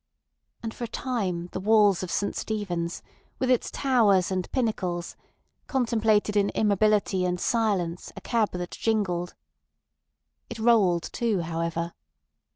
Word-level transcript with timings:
And 0.63 0.73
for 0.73 0.85
a 0.85 0.87
time 0.87 1.49
the 1.51 1.59
walls 1.59 2.01
of 2.01 2.09
St 2.09 2.35
Stephen's, 2.35 3.03
with 3.37 3.51
its 3.51 3.69
towers 3.69 4.31
and 4.31 4.51
pinnacles, 4.51 5.15
contemplated 5.67 6.35
in 6.35 6.49
immobility 6.55 7.23
and 7.23 7.39
silence 7.39 8.11
a 8.15 8.21
cab 8.21 8.49
that 8.53 8.71
jingled. 8.71 9.35
It 10.49 10.57
rolled 10.57 11.03
too, 11.03 11.41
however. 11.41 11.93